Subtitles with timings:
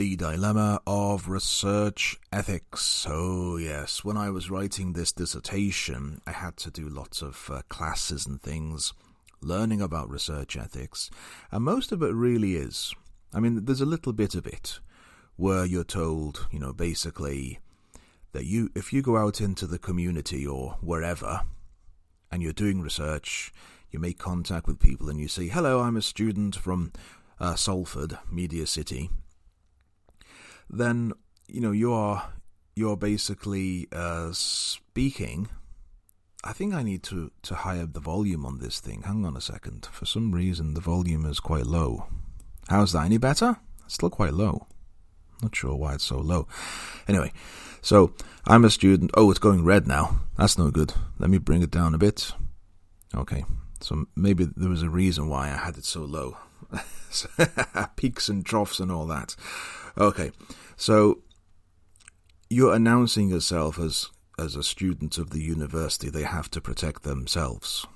[0.00, 3.06] the dilemma of research ethics.
[3.06, 7.60] Oh, yes, when I was writing this dissertation, I had to do lots of uh,
[7.68, 8.94] classes and things,
[9.42, 11.10] learning about research ethics,
[11.52, 12.94] and most of it really is.
[13.34, 14.80] I mean, there's a little bit of it
[15.36, 17.58] where you're told, you know, basically
[18.32, 21.42] that you, if you go out into the community or wherever,
[22.32, 23.52] and you're doing research,
[23.90, 26.90] you make contact with people, and you say, "Hello, I'm a student from."
[27.42, 29.08] Uh, Salford, Media City,
[30.70, 31.12] then
[31.48, 32.32] you know you are
[32.74, 35.48] you're basically uh, speaking.
[36.42, 39.02] I think I need to to higher the volume on this thing.
[39.02, 39.88] Hang on a second.
[39.92, 42.06] For some reason, the volume is quite low.
[42.68, 43.04] How's that?
[43.04, 43.58] Any better?
[43.84, 44.66] It's still quite low.
[45.42, 46.46] Not sure why it's so low.
[47.08, 47.32] Anyway,
[47.82, 48.14] so
[48.46, 49.10] I'm a student.
[49.14, 50.20] Oh, it's going red now.
[50.36, 50.94] That's no good.
[51.18, 52.32] Let me bring it down a bit.
[53.14, 53.44] Okay,
[53.80, 56.36] so maybe there was a reason why I had it so low.
[57.96, 59.34] Peaks and troughs and all that.
[59.98, 60.30] Okay,
[60.80, 61.18] so
[62.48, 66.08] you're announcing yourself as as a student of the university.
[66.08, 67.86] They have to protect themselves.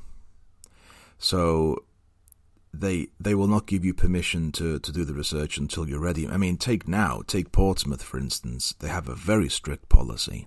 [1.17, 1.85] So
[2.75, 6.29] they they will not give you permission to, to do the research until you're ready.
[6.29, 8.75] I mean, take now, take Portsmouth for instance.
[8.79, 10.47] They have a very strict policy.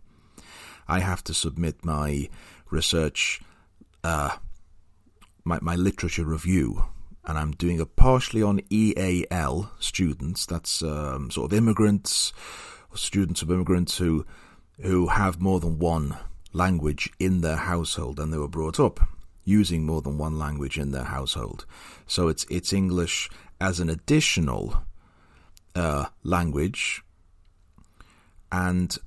[0.88, 2.30] I have to submit my
[2.70, 3.42] research,
[4.04, 4.38] uh,
[5.44, 6.84] my my literature review
[7.28, 10.46] and I'm doing it partially on EAL students.
[10.46, 12.32] That's um, sort of immigrants,
[12.96, 14.26] students of immigrants who
[14.82, 16.16] who have more than one
[16.54, 19.02] language in their household, and they were brought up
[19.44, 21.66] using more than one language in their household.
[22.08, 24.84] So it's it's English as an additional
[25.76, 27.04] uh, language,
[28.54, 28.98] and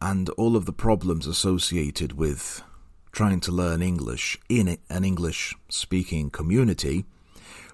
[0.00, 2.62] and all of the problems associated with
[3.12, 7.04] trying to learn English in an English speaking community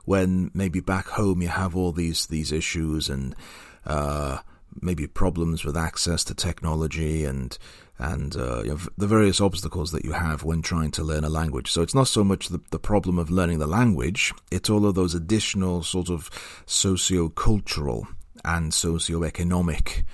[0.06, 3.36] when maybe back home you have all these these issues and
[3.84, 4.38] uh,
[4.80, 7.58] maybe problems with access to technology and
[7.98, 11.30] and uh, you know, the various obstacles that you have when trying to learn a
[11.30, 11.72] language.
[11.72, 14.94] So it's not so much the, the problem of learning the language; it's all of
[14.94, 16.30] those additional sort of
[16.66, 18.06] socio-cultural
[18.44, 20.04] and socio-economic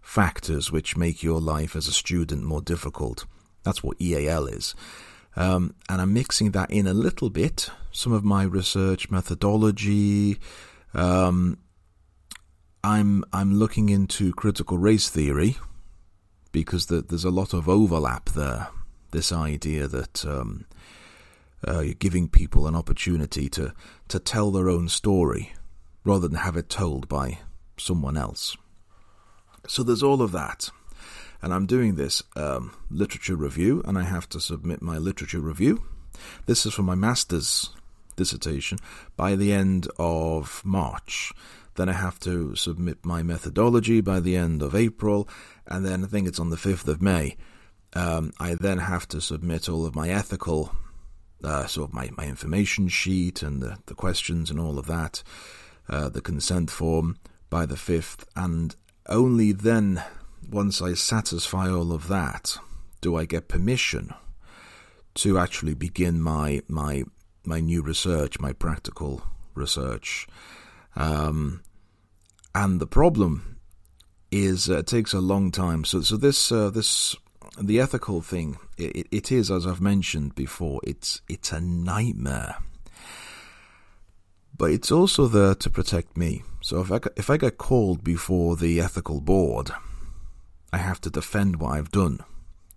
[0.00, 3.26] factors which make your life as a student more difficult.
[3.62, 4.74] That's what EAL is.
[5.38, 10.36] Um, and I'm mixing that in a little bit, some of my research methodology.
[10.94, 11.58] Um,
[12.82, 15.56] I'm I'm looking into critical race theory
[16.50, 18.66] because the, there's a lot of overlap there.
[19.12, 20.64] This idea that um,
[21.66, 23.72] uh, you're giving people an opportunity to
[24.08, 25.52] to tell their own story
[26.02, 27.38] rather than have it told by
[27.76, 28.56] someone else.
[29.68, 30.70] So there's all of that
[31.42, 35.82] and I'm doing this um, literature review, and I have to submit my literature review.
[36.46, 37.70] This is for my master's
[38.16, 38.78] dissertation
[39.16, 41.32] by the end of March.
[41.76, 45.28] Then I have to submit my methodology by the end of April,
[45.66, 47.36] and then I think it's on the 5th of May.
[47.94, 50.74] Um, I then have to submit all of my ethical,
[51.44, 55.22] uh, sort of my, my information sheet and the, the questions and all of that,
[55.88, 57.16] uh, the consent form
[57.48, 58.74] by the 5th, and
[59.08, 60.02] only then
[60.48, 62.58] once I satisfy all of that,
[63.00, 64.14] do I get permission
[65.14, 67.04] to actually begin my my
[67.44, 69.22] my new research, my practical
[69.54, 70.26] research?
[70.96, 71.62] Um,
[72.54, 73.58] and the problem
[74.30, 75.84] is uh, it takes a long time.
[75.84, 77.16] So so this uh, this
[77.60, 80.80] the ethical thing it, it is as I've mentioned before.
[80.84, 82.56] It's it's a nightmare.
[84.56, 86.42] But it's also there to protect me.
[86.60, 89.70] So if I, if I get called before the ethical board,
[90.72, 92.20] I have to defend what I've done.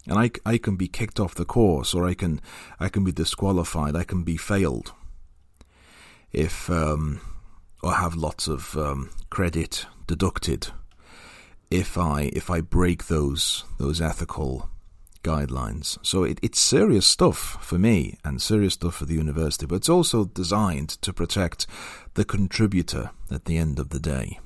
[0.08, 2.42] And I, I can be kicked off the course, or I can
[2.80, 3.96] I can be disqualified.
[3.96, 4.94] I can be failed
[6.32, 7.22] if um,
[7.84, 10.70] or have lots of um, credit deducted
[11.70, 14.70] if I if I break those those ethical
[15.24, 15.98] guidelines.
[16.02, 19.90] So it, it's serious stuff for me and serious stuff for the university, but it's
[19.90, 21.68] also designed to protect
[22.16, 24.40] the contributor at the end of the day.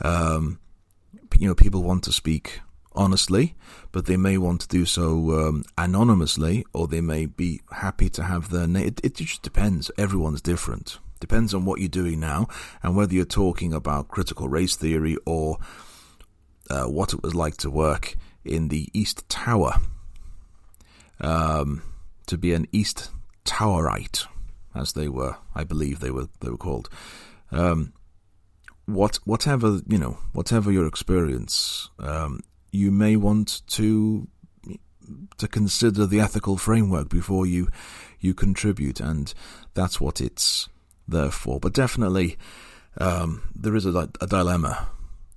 [0.00, 0.60] Um,
[1.38, 2.60] you know people want to speak
[2.96, 3.54] honestly,
[3.92, 8.24] but they may want to do so um, anonymously, or they may be happy to
[8.24, 8.86] have their name.
[8.86, 9.90] It, it, just depends.
[9.98, 10.98] Everyone's different.
[11.20, 12.48] Depends on what you're doing now,
[12.82, 15.58] and whether you're talking about critical race theory or
[16.70, 19.74] uh, what it was like to work in the East Tower,
[21.20, 21.82] um,
[22.26, 23.10] to be an East
[23.44, 24.26] Towerite,
[24.74, 26.88] as they were, I believe they were they were called.
[27.50, 27.92] Um,
[28.86, 32.40] what whatever you know, whatever your experience, um,
[32.72, 34.28] you may want to
[35.38, 37.68] to consider the ethical framework before you
[38.20, 39.34] you contribute, and
[39.74, 40.68] that's what it's
[41.06, 41.60] there for.
[41.60, 42.36] But definitely,
[42.98, 44.88] um, there is a, a dilemma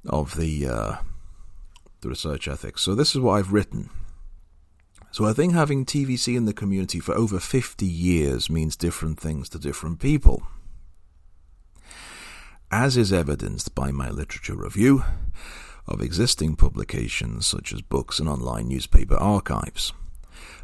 [0.08, 0.96] of the uh,
[2.02, 2.82] the research ethics.
[2.82, 3.90] So this is what I've written.
[5.12, 9.50] So I think having TVC in the community for over 50 years means different things
[9.50, 10.44] to different people.
[12.72, 15.04] As is evidenced by my literature review
[15.88, 19.92] of existing publications such as books and online newspaper archives.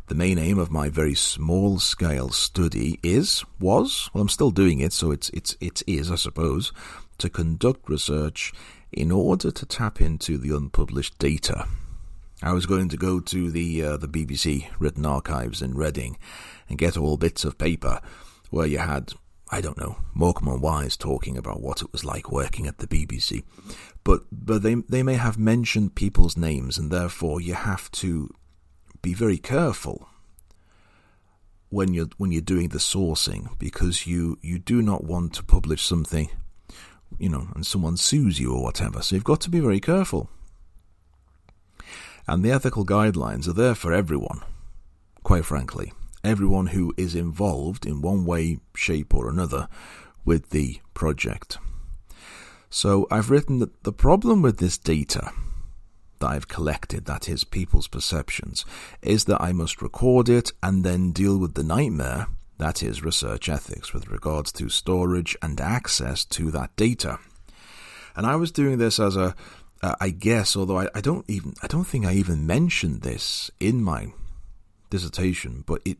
[0.05, 4.81] The main aim of my very small scale study is, was, well I'm still doing
[4.81, 6.71] it, so it's it's it is, I suppose,
[7.17, 8.53] to conduct research
[8.91, 11.67] in order to tap into the unpublished data.
[12.43, 16.19] I was going to go to the uh, the BBC written archives in Reading
[16.69, 17.99] and get all bits of paper
[18.51, 19.13] where you had
[19.55, 22.87] I don't know Morecambe and Wise talking about what it was like working at the
[22.87, 23.43] BBC,
[24.03, 28.29] but but they they may have mentioned people's names and therefore you have to
[29.01, 30.09] be very careful
[31.69, 35.83] when you're when you're doing the sourcing because you you do not want to publish
[35.83, 36.29] something
[37.17, 39.01] you know, and someone sues you or whatever.
[39.01, 40.29] So you've got to be very careful.
[42.27, 44.41] And the ethical guidelines are there for everyone,
[45.23, 45.93] quite frankly.
[46.25, 49.67] Everyone who is involved in one way, shape, or another
[50.25, 51.59] with the project.
[52.69, 55.31] So I've written that the problem with this data
[56.19, 58.65] that I've collected, that is, people's perceptions,
[59.03, 62.25] is that I must record it and then deal with the nightmare
[62.57, 67.19] that is research ethics with regards to storage and access to that data.
[68.15, 69.35] And I was doing this as a,
[69.83, 73.51] uh, I guess, although I, I don't even, I don't think I even mentioned this
[73.59, 74.07] in my
[74.89, 75.97] dissertation, but it,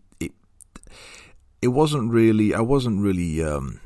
[1.66, 3.80] it, wasn't really, I wasn't really, um,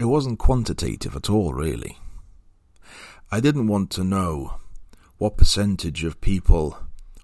[0.00, 1.98] it wasn't quantitative at all, really.
[3.30, 4.56] I didn't want to know
[5.18, 6.76] what percentage of people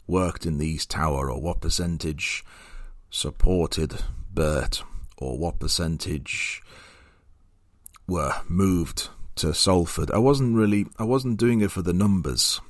[0.07, 2.45] worked in the East Tower or what percentage
[3.11, 4.03] supported
[4.33, 4.83] Bert
[5.17, 6.63] or what percentage
[8.07, 10.11] were moved to Salford.
[10.11, 12.61] I wasn't really I wasn't doing it for the numbers.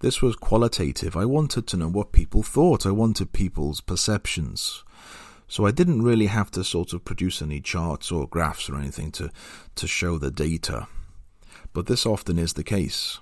[0.00, 1.16] This was qualitative.
[1.16, 2.86] I wanted to know what people thought.
[2.86, 4.82] I wanted people's perceptions.
[5.50, 9.10] So I didn't really have to sort of produce any charts or graphs or anything
[9.12, 9.30] to,
[9.74, 10.86] to show the data.
[11.72, 13.18] But this often is the case.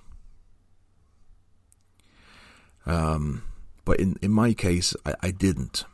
[2.85, 3.45] Um,
[3.87, 5.87] but in, in my case, I, I didn't.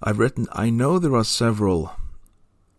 [0.00, 1.96] I've written, I know there are several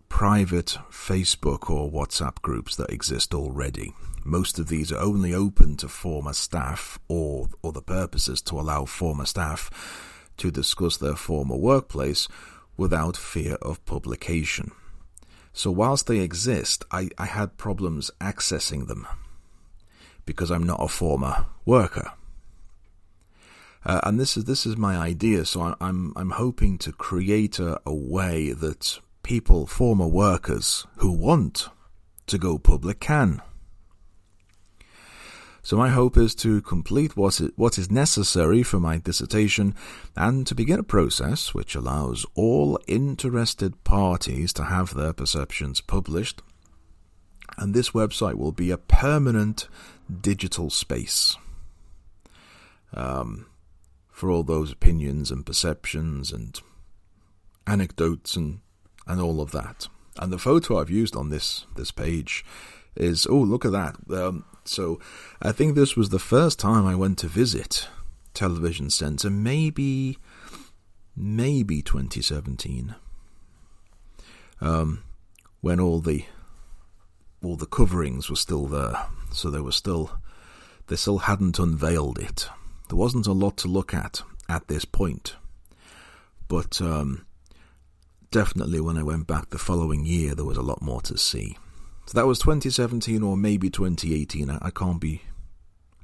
[0.08, 3.94] private Facebook or WhatsApp groups that exist already.
[4.24, 8.86] Most of these are only open to former staff or or other purposes to allow
[8.86, 9.70] former staff
[10.38, 12.28] to discuss their former workplace
[12.78, 14.72] without fear of publication.
[15.54, 19.08] So, whilst they exist, I, I had problems accessing them
[20.26, 22.12] because I'm not a former worker.
[23.86, 25.46] Uh, and this is this is my idea.
[25.46, 31.12] So I, I'm I'm hoping to create a, a way that people, former workers who
[31.12, 31.70] want
[32.28, 33.42] to go public, can.
[35.66, 39.74] So my hope is to complete what is, what is necessary for my dissertation
[40.16, 46.44] and to begin a process which allows all interested parties to have their perceptions published.
[47.58, 49.68] And this website will be a permanent
[50.22, 51.36] digital space.
[52.94, 53.48] Um,
[54.12, 56.62] for all those opinions and perceptions and
[57.66, 58.60] anecdotes and
[59.08, 59.88] and all of that.
[60.20, 62.46] And the photo I've used on this this page
[62.96, 63.96] is oh look at that.
[64.10, 65.00] Um, so
[65.42, 67.88] I think this was the first time I went to visit
[68.34, 70.18] Television Centre, maybe
[71.16, 72.96] maybe 2017,
[74.60, 75.04] um,
[75.62, 76.26] when all the
[77.44, 80.20] all the coverings were still there, so they were still
[80.88, 82.50] they still hadn't unveiled it.
[82.90, 85.36] There wasn't a lot to look at at this point,
[86.48, 87.26] but um,
[88.32, 91.58] definitely when I went back the following year, there was a lot more to see.
[92.06, 94.50] So that was 2017 or maybe 2018.
[94.50, 95.22] I, I can't be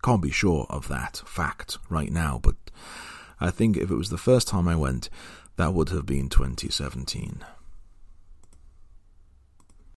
[0.03, 2.55] can't be sure of that fact right now, but
[3.39, 5.09] I think if it was the first time I went,
[5.57, 7.45] that would have been 2017.